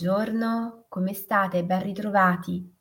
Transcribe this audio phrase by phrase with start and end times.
[0.00, 1.64] Buongiorno, come state?
[1.64, 2.72] Ben ritrovati.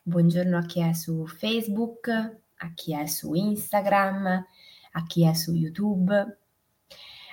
[0.00, 4.46] Buongiorno a chi è su Facebook, a chi è su Instagram,
[4.92, 6.38] a chi è su YouTube,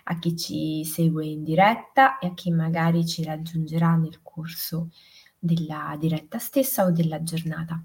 [0.05, 4.89] a chi ci segue in diretta e a chi magari ci raggiungerà nel corso
[5.37, 7.79] della diretta stessa o della giornata.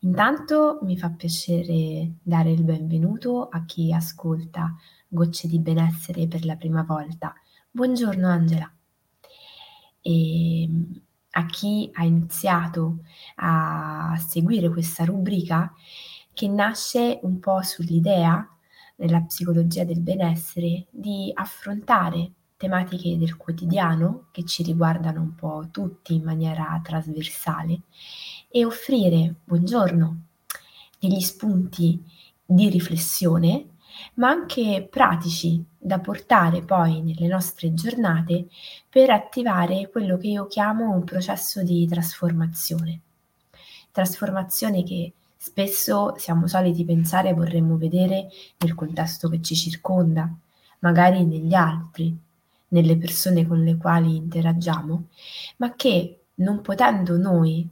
[0.00, 4.74] Intanto mi fa piacere dare il benvenuto a chi ascolta
[5.06, 7.32] Gocce di benessere per la prima volta.
[7.70, 8.74] Buongiorno Angela
[10.02, 12.98] e ehm, a chi ha iniziato
[13.36, 15.72] a seguire questa rubrica
[16.32, 18.48] che nasce un po' sull'idea
[18.96, 26.14] nella psicologia del benessere di affrontare tematiche del quotidiano che ci riguardano un po' tutti
[26.14, 27.82] in maniera trasversale
[28.48, 30.22] e offrire, buongiorno,
[30.98, 32.04] degli spunti
[32.44, 33.69] di riflessione
[34.14, 38.48] ma anche pratici da portare poi nelle nostre giornate
[38.88, 43.00] per attivare quello che io chiamo un processo di trasformazione.
[43.90, 48.28] Trasformazione che spesso siamo soliti pensare vorremmo vedere
[48.58, 50.30] nel contesto che ci circonda,
[50.80, 52.14] magari negli altri,
[52.68, 55.04] nelle persone con le quali interagiamo,
[55.56, 57.68] ma che non potendo noi,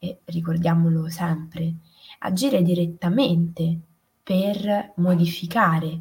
[0.00, 1.72] e ricordiamolo sempre,
[2.20, 3.78] agire direttamente
[4.28, 5.98] per modificare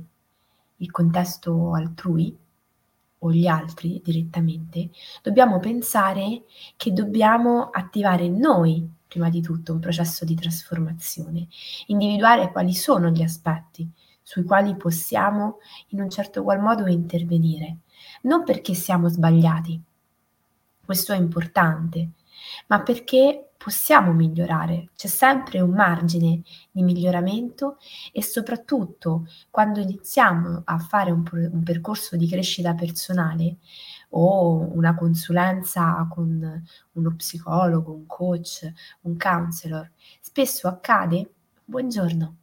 [0.75, 2.37] il contesto altrui
[3.19, 4.89] o gli altri direttamente,
[5.21, 6.43] dobbiamo pensare
[6.75, 11.47] che dobbiamo attivare noi, prima di tutto, un processo di trasformazione,
[11.85, 13.89] individuare quali sono gli aspetti
[14.21, 15.59] sui quali possiamo
[15.91, 17.77] in un certo qual modo intervenire,
[18.23, 19.81] non perché siamo sbagliati,
[20.83, 22.09] questo è importante,
[22.67, 26.41] ma perché possiamo migliorare, c'è sempre un margine
[26.71, 27.77] di miglioramento
[28.11, 33.57] e soprattutto quando iniziamo a fare un, un percorso di crescita personale
[34.09, 36.63] o una consulenza con
[36.93, 39.91] uno psicologo, un coach, un counselor,
[40.21, 41.33] spesso accade,
[41.65, 42.37] buongiorno,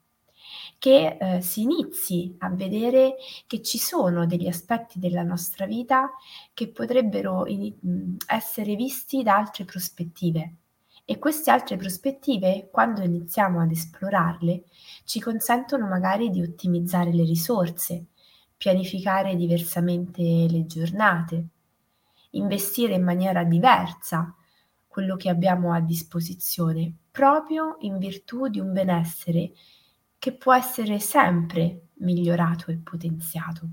[0.78, 6.10] che eh, si inizi a vedere che ci sono degli aspetti della nostra vita
[6.52, 10.56] che potrebbero in, essere visti da altre prospettive.
[11.06, 14.64] E queste altre prospettive, quando iniziamo ad esplorarle,
[15.04, 18.06] ci consentono magari di ottimizzare le risorse,
[18.56, 21.48] pianificare diversamente le giornate,
[22.30, 24.34] investire in maniera diversa
[24.86, 29.52] quello che abbiamo a disposizione, proprio in virtù di un benessere
[30.18, 33.68] che può essere sempre migliorato e potenziato.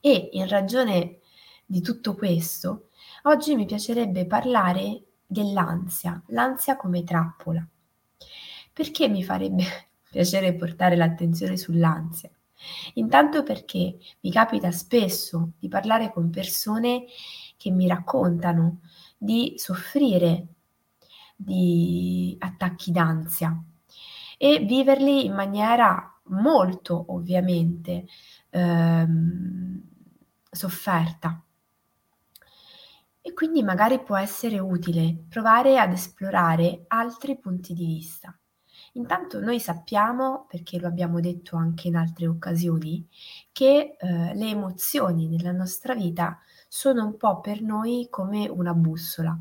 [0.00, 1.18] E in ragione
[1.66, 2.88] di tutto questo,
[3.24, 7.64] oggi mi piacerebbe parlare dell'ansia, l'ansia come trappola.
[8.72, 9.64] Perché mi farebbe
[10.10, 12.30] piacere portare l'attenzione sull'ansia?
[12.94, 17.04] Intanto perché mi capita spesso di parlare con persone
[17.56, 18.80] che mi raccontano
[19.16, 20.46] di soffrire
[21.36, 23.62] di attacchi d'ansia
[24.36, 28.06] e viverli in maniera molto ovviamente
[28.50, 29.82] ehm,
[30.50, 31.42] sofferta.
[33.22, 38.34] E quindi magari può essere utile provare ad esplorare altri punti di vista.
[38.94, 43.06] Intanto noi sappiamo, perché lo abbiamo detto anche in altre occasioni,
[43.52, 49.38] che eh, le emozioni nella nostra vita sono un po' per noi come una bussola,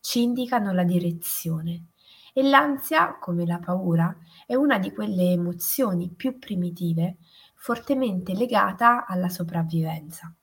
[0.00, 1.86] ci indicano la direzione.
[2.32, 4.14] E l'ansia, come la paura,
[4.46, 7.16] è una di quelle emozioni più primitive,
[7.54, 10.34] fortemente legata alla sopravvivenza.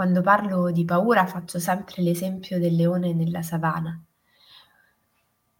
[0.00, 4.02] Quando parlo di paura faccio sempre l'esempio del leone nella savana,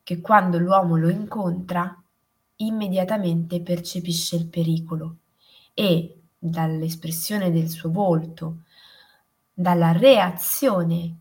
[0.03, 2.03] che quando l'uomo lo incontra
[2.57, 5.17] immediatamente percepisce il pericolo
[5.75, 8.63] e dall'espressione del suo volto,
[9.53, 11.17] dalla reazione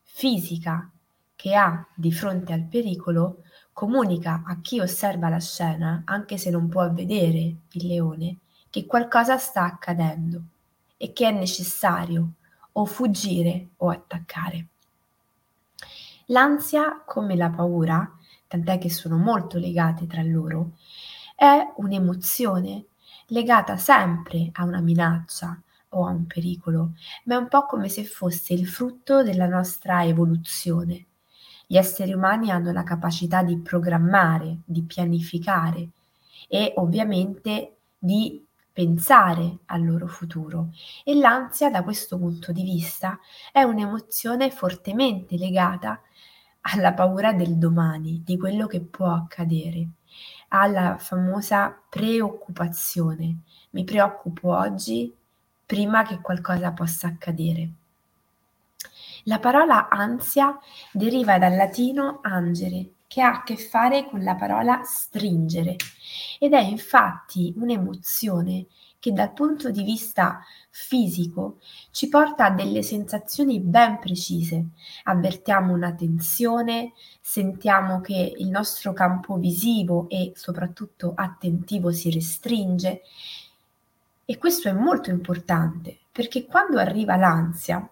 [0.00, 0.90] fisica
[1.36, 3.42] che ha di fronte al pericolo
[3.74, 7.38] comunica a chi osserva la scena, anche se non può vedere
[7.72, 8.38] il leone,
[8.70, 10.42] che qualcosa sta accadendo
[11.02, 12.32] e che è necessario
[12.72, 14.66] o fuggire o attaccare.
[16.26, 18.16] L'ansia, come la paura,
[18.46, 20.72] tant'è che sono molto legate tra loro,
[21.34, 22.84] è un'emozione
[23.28, 25.58] legata sempre a una minaccia
[25.90, 26.92] o a un pericolo,
[27.24, 31.06] ma è un po' come se fosse il frutto della nostra evoluzione
[31.70, 35.90] gli esseri umani hanno la capacità di programmare, di pianificare
[36.48, 40.70] e ovviamente di pensare al loro futuro
[41.04, 43.18] e l'ansia da questo punto di vista
[43.52, 46.00] è un'emozione fortemente legata
[46.62, 49.88] alla paura del domani, di quello che può accadere,
[50.48, 53.40] alla famosa preoccupazione.
[53.70, 55.14] Mi preoccupo oggi
[55.64, 57.70] prima che qualcosa possa accadere.
[59.24, 60.58] La parola ansia
[60.92, 65.74] deriva dal latino angere, che ha a che fare con la parola stringere
[66.38, 68.66] ed è infatti un'emozione
[69.00, 71.58] che dal punto di vista fisico
[71.90, 74.66] ci porta a delle sensazioni ben precise.
[75.04, 83.02] Avvertiamo una tensione, sentiamo che il nostro campo visivo e soprattutto attentivo si restringe
[84.24, 87.90] e questo è molto importante perché quando arriva l'ansia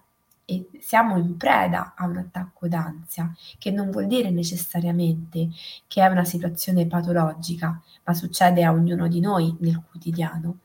[0.51, 5.51] e siamo in preda a un attacco d'ansia, che non vuol dire necessariamente
[5.87, 10.61] che è una situazione patologica, ma succede a ognuno di noi nel quotidiano,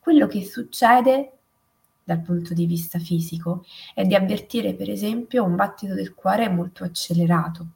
[0.00, 1.32] quello che succede
[2.02, 6.82] dal punto di vista fisico è di avvertire per esempio un battito del cuore molto
[6.82, 7.66] accelerato,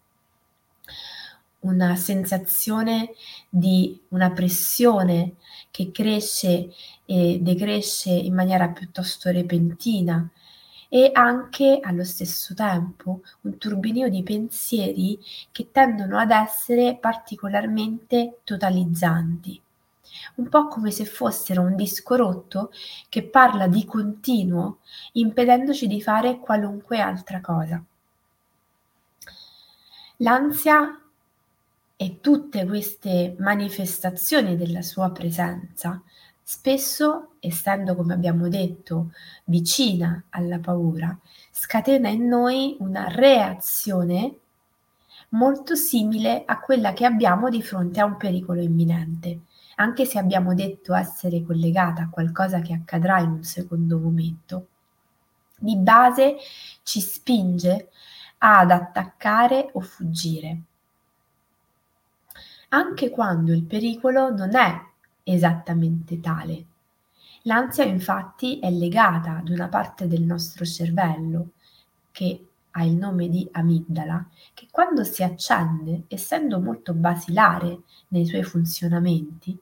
[1.60, 3.12] una sensazione
[3.48, 5.34] di una pressione
[5.70, 6.70] che cresce
[7.04, 10.28] e decresce in maniera piuttosto repentina
[10.88, 15.19] e anche allo stesso tempo un turbinio di pensieri
[15.50, 19.62] che tendono ad essere particolarmente totalizzanti
[20.36, 22.70] un po' come se fossero un disco rotto
[23.08, 24.78] che parla di continuo,
[25.12, 27.82] impedendoci di fare qualunque altra cosa.
[30.19, 31.00] L'ansia
[31.96, 36.02] e tutte queste manifestazioni della sua presenza,
[36.44, 39.11] spesso, essendo come abbiamo detto
[39.44, 41.19] vicina alla paura,
[41.50, 44.38] scatena in noi una reazione
[45.31, 49.41] molto simile a quella che abbiamo di fronte a un pericolo imminente
[49.76, 54.67] anche se abbiamo detto essere collegata a qualcosa che accadrà in un secondo momento,
[55.56, 56.37] di base
[56.82, 57.91] ci spinge
[58.38, 60.61] ad attaccare o fuggire.
[62.69, 64.81] Anche quando il pericolo non è
[65.24, 66.66] esattamente tale.
[67.42, 71.50] L'ansia infatti è legata ad una parte del nostro cervello
[72.12, 78.42] che ha il nome di amigdala, che quando si accende, essendo molto basilare nei suoi
[78.42, 79.58] funzionamenti,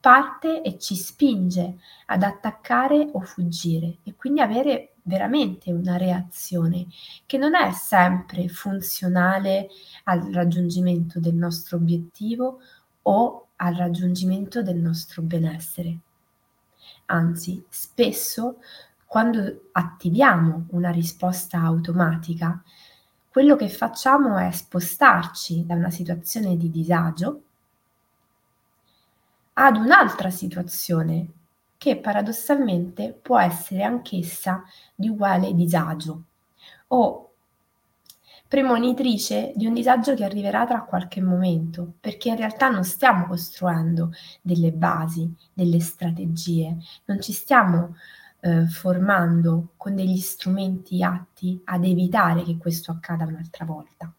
[0.00, 6.86] parte e ci spinge ad attaccare o fuggire e quindi avere veramente una reazione
[7.24, 9.68] che non è sempre funzionale
[10.04, 12.58] al raggiungimento del nostro obiettivo
[13.02, 15.98] o al raggiungimento del nostro benessere.
[17.06, 18.58] Anzi, spesso
[19.06, 22.62] quando attiviamo una risposta automatica,
[23.28, 27.42] quello che facciamo è spostarci da una situazione di disagio
[29.54, 31.28] ad un'altra situazione
[31.76, 34.64] che paradossalmente può essere anch'essa
[34.94, 36.22] di uguale disagio
[36.88, 37.31] o
[38.52, 44.12] premonitrice di un disagio che arriverà tra qualche momento, perché in realtà non stiamo costruendo
[44.42, 46.76] delle basi, delle strategie,
[47.06, 47.96] non ci stiamo
[48.40, 54.12] eh, formando con degli strumenti atti ad evitare che questo accada un'altra volta.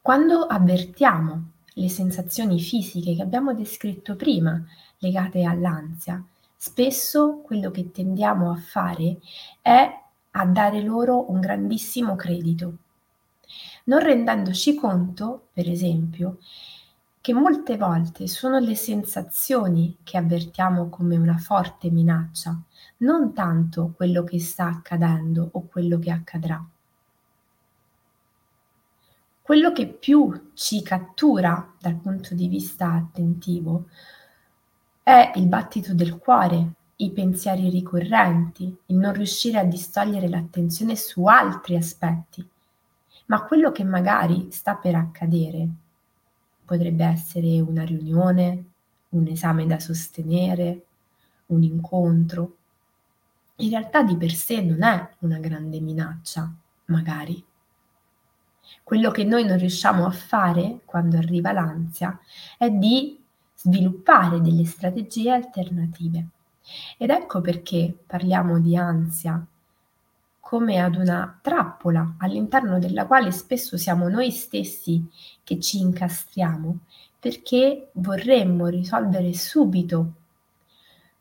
[0.00, 4.64] Quando avvertiamo le sensazioni fisiche che abbiamo descritto prima
[4.98, 6.24] legate all'ansia,
[6.54, 9.18] spesso quello che tendiamo a fare
[9.60, 10.02] è
[10.36, 12.78] a dare loro un grandissimo credito,
[13.84, 16.38] non rendendoci conto, per esempio,
[17.20, 22.58] che molte volte sono le sensazioni che avvertiamo come una forte minaccia,
[22.98, 26.62] non tanto quello che sta accadendo o quello che accadrà.
[29.40, 33.86] Quello che più ci cattura dal punto di vista attentivo
[35.02, 41.24] è il battito del cuore, i pensieri ricorrenti, il non riuscire a distogliere l'attenzione su
[41.24, 42.46] altri aspetti.
[43.26, 45.68] Ma quello che magari sta per accadere
[46.64, 48.64] potrebbe essere una riunione,
[49.10, 50.84] un esame da sostenere,
[51.46, 52.56] un incontro.
[53.56, 56.50] In realtà di per sé non è una grande minaccia,
[56.86, 57.42] magari.
[58.82, 62.18] Quello che noi non riusciamo a fare quando arriva l'ansia
[62.58, 63.18] è di
[63.54, 66.26] sviluppare delle strategie alternative.
[66.98, 69.44] Ed ecco perché parliamo di ansia
[70.40, 75.04] come ad una trappola all'interno della quale spesso siamo noi stessi
[75.42, 76.78] che ci incastriamo
[77.18, 80.12] perché vorremmo risolvere subito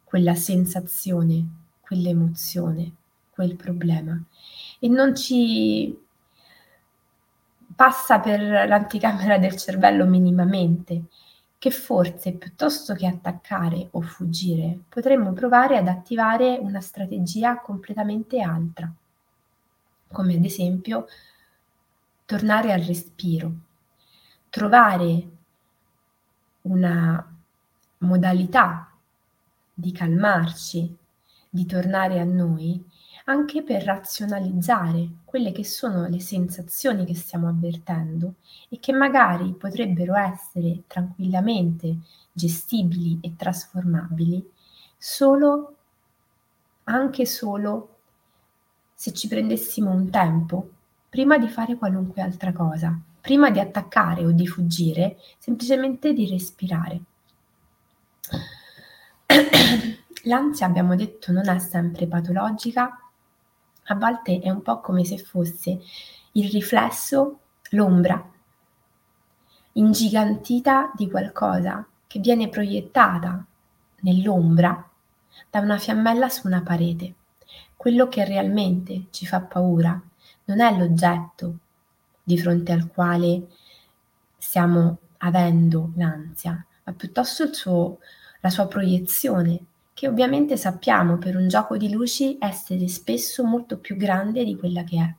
[0.03, 1.47] quella sensazione,
[1.79, 2.91] quell'emozione,
[3.31, 4.21] quel problema.
[4.79, 5.97] E non ci
[7.75, 11.05] passa per l'anticamera del cervello minimamente,
[11.63, 18.91] che forse piuttosto che attaccare o fuggire potremmo provare ad attivare una strategia completamente altra,
[20.11, 21.07] come ad esempio
[22.25, 23.53] tornare al respiro,
[24.49, 25.27] trovare
[26.63, 27.33] una
[27.99, 28.91] modalità
[29.73, 30.97] di calmarci,
[31.49, 32.85] di tornare a noi
[33.25, 38.35] anche per razionalizzare quelle che sono le sensazioni che stiamo avvertendo
[38.69, 41.97] e che magari potrebbero essere tranquillamente
[42.31, 44.51] gestibili e trasformabili
[44.97, 45.75] solo,
[46.85, 47.89] anche solo
[48.93, 50.69] se ci prendessimo un tempo
[51.09, 57.01] prima di fare qualunque altra cosa, prima di attaccare o di fuggire, semplicemente di respirare.
[60.23, 63.02] L'ansia, abbiamo detto, non è sempre patologica,
[63.85, 65.79] a volte è un po' come se fosse
[66.33, 67.39] il riflesso,
[67.71, 68.31] l'ombra
[69.73, 73.43] ingigantita di qualcosa che viene proiettata
[74.01, 74.89] nell'ombra
[75.49, 77.13] da una fiammella su una parete.
[77.75, 79.99] Quello che realmente ci fa paura
[80.45, 81.57] non è l'oggetto
[82.21, 83.47] di fronte al quale
[84.37, 87.99] stiamo avendo l'ansia, ma piuttosto suo,
[88.41, 89.59] la sua proiezione
[89.93, 94.83] che ovviamente sappiamo per un gioco di luci essere spesso molto più grande di quella
[94.83, 95.15] che è.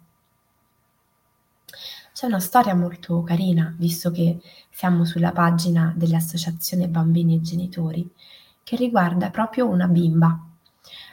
[2.12, 4.38] C'è una storia molto carina, visto che
[4.70, 8.08] siamo sulla pagina dell'Associazione Bambini e Genitori,
[8.62, 10.38] che riguarda proprio una bimba.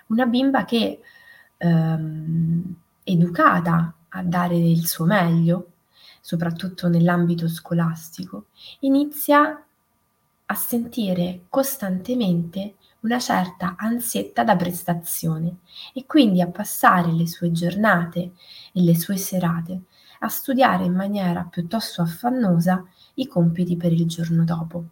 [0.07, 0.99] Una bimba che,
[1.57, 5.71] ehm, educata a dare il suo meglio,
[6.21, 8.45] soprattutto nell'ambito scolastico,
[8.81, 9.65] inizia
[10.45, 15.58] a sentire costantemente una certa ansietta da prestazione
[15.93, 18.20] e quindi a passare le sue giornate
[18.72, 19.81] e le sue serate
[20.20, 24.84] a studiare in maniera piuttosto affannosa i compiti per il giorno dopo.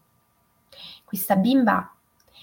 [1.04, 1.94] Questa bimba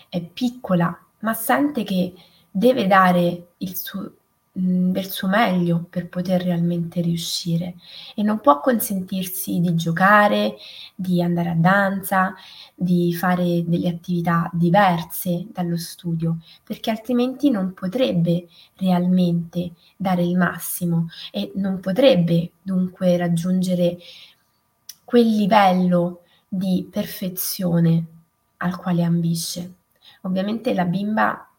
[0.09, 2.15] è piccola, ma sente che
[2.51, 4.13] deve dare il suo
[4.59, 7.75] Del suo meglio per poter realmente riuscire
[8.15, 10.57] e non può consentirsi di giocare,
[10.95, 12.35] di andare a danza,
[12.75, 21.09] di fare delle attività diverse dallo studio, perché altrimenti non potrebbe realmente dare il massimo
[21.31, 23.99] e non potrebbe dunque raggiungere
[25.05, 28.07] quel livello di perfezione
[28.57, 29.75] al quale ambisce.
[30.23, 31.51] Ovviamente la bimba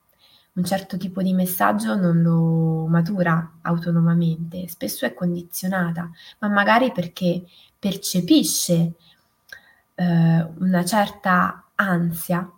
[0.58, 6.10] un certo tipo di messaggio non lo matura autonomamente, spesso è condizionata,
[6.40, 7.44] ma magari perché
[7.78, 8.94] percepisce
[9.94, 12.52] eh, una certa ansia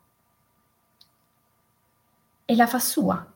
[2.46, 3.34] e la fa sua.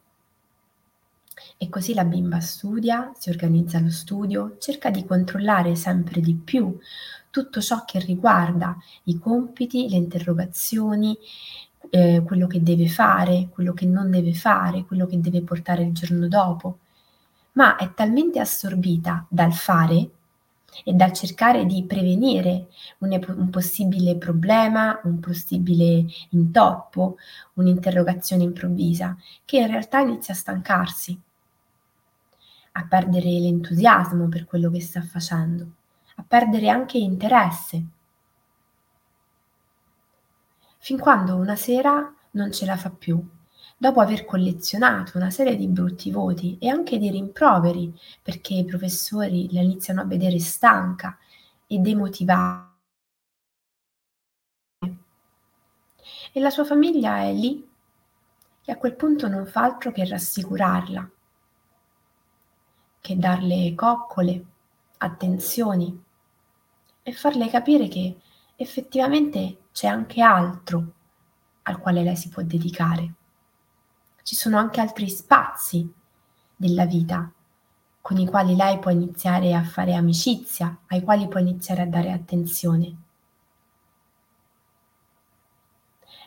[1.58, 6.78] E così la bimba studia, si organizza lo studio, cerca di controllare sempre di più
[7.30, 11.18] tutto ciò che riguarda i compiti, le interrogazioni,
[11.90, 15.92] eh, quello che deve fare, quello che non deve fare, quello che deve portare il
[15.94, 16.80] giorno dopo,
[17.54, 20.10] ma è talmente assorbita dal fare
[20.84, 22.68] e dal cercare di prevenire
[23.00, 27.18] un, un, possibile problema, un possibile intoppo,
[27.54, 31.20] un'interrogazione improvvisa, che in realtà inizia a stancarsi,
[32.72, 35.68] a perdere l'entusiasmo per quello che sta facendo,
[36.16, 37.86] a perdere anche interesse
[40.84, 43.18] fin quando una sera non ce la fa più,
[43.78, 49.48] dopo aver collezionato una serie di brutti voti e anche di rimproveri, perché i professori
[49.54, 51.18] la iniziano a vedere stanca
[51.68, 52.76] e demotivata.
[56.34, 57.66] E la sua famiglia è lì
[58.66, 61.10] e a quel punto non fa altro che rassicurarla,
[63.00, 64.46] che darle coccole,
[64.98, 66.04] attenzioni
[67.02, 68.20] e farle capire che
[68.58, 70.94] effettivamente c'è anche altro
[71.64, 73.14] al quale lei si può dedicare.
[74.24, 75.92] Ci sono anche altri spazi
[76.56, 77.30] della vita
[78.00, 82.12] con i quali lei può iniziare a fare amicizia, ai quali può iniziare a dare
[82.12, 82.96] attenzione.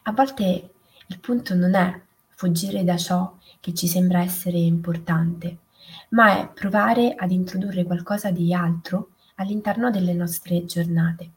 [0.05, 0.71] A volte
[1.07, 2.01] il punto non è
[2.31, 5.59] fuggire da ciò che ci sembra essere importante,
[6.11, 11.31] ma è provare ad introdurre qualcosa di altro all'interno delle nostre giornate.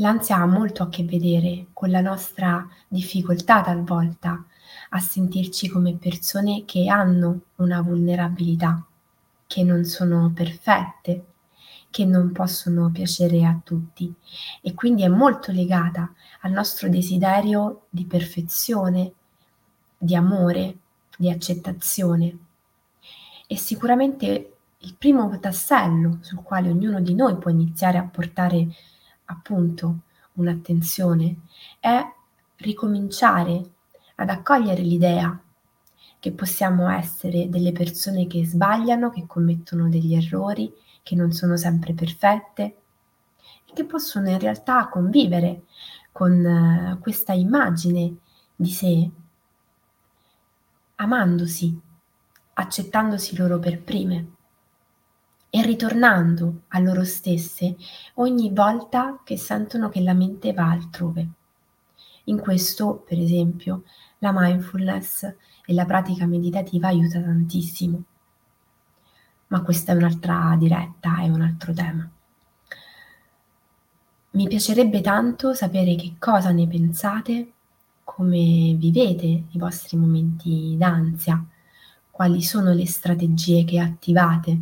[0.00, 4.42] L'ansia ha molto a che vedere con la nostra difficoltà talvolta
[4.90, 8.82] a sentirci come persone che hanno una vulnerabilità,
[9.46, 11.26] che non sono perfette,
[11.90, 14.10] che non possono piacere a tutti
[14.62, 19.12] e quindi è molto legata al nostro desiderio di perfezione,
[19.98, 20.78] di amore,
[21.18, 22.38] di accettazione.
[23.46, 28.68] E sicuramente il primo tassello sul quale ognuno di noi può iniziare a portare
[29.30, 30.00] appunto
[30.34, 31.36] un'attenzione
[31.78, 32.04] è
[32.56, 33.70] ricominciare
[34.16, 35.40] ad accogliere l'idea
[36.18, 40.70] che possiamo essere delle persone che sbagliano, che commettono degli errori,
[41.02, 42.62] che non sono sempre perfette
[43.64, 45.62] e che possono in realtà convivere
[46.12, 48.16] con uh, questa immagine
[48.54, 49.10] di sé
[50.96, 51.80] amandosi,
[52.52, 54.32] accettandosi loro per prime
[55.50, 57.76] e ritornando a loro stesse
[58.14, 61.28] ogni volta che sentono che la mente va altrove.
[62.24, 63.82] In questo, per esempio,
[64.18, 65.24] la mindfulness
[65.66, 68.02] e la pratica meditativa aiuta tantissimo.
[69.48, 72.08] Ma questa è un'altra diretta, è un altro tema.
[74.32, 77.52] Mi piacerebbe tanto sapere che cosa ne pensate,
[78.04, 81.44] come vivete i vostri momenti d'ansia,
[82.10, 84.60] quali sono le strategie che attivate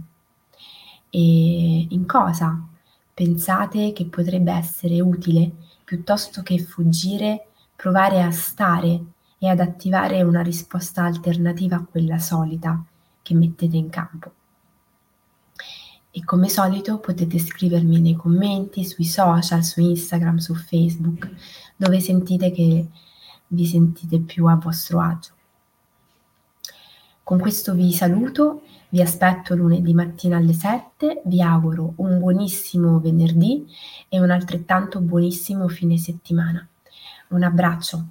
[1.11, 2.67] e in cosa
[3.15, 5.51] pensate che potrebbe essere utile
[5.85, 9.03] piuttosto che fuggire, provare a stare
[9.39, 12.85] e ad attivare una risposta alternativa a quella solita
[13.23, 14.33] che mettete in campo.
[16.11, 21.31] E come solito potete scrivermi nei commenti, sui social, su Instagram, su Facebook,
[21.77, 22.87] dove sentite che
[23.49, 25.33] vi sentite più a vostro agio.
[27.23, 33.67] Con questo vi saluto, vi aspetto lunedì mattina alle 7, vi auguro un buonissimo venerdì
[34.09, 36.67] e un altrettanto buonissimo fine settimana.
[37.29, 38.09] Un abbraccio.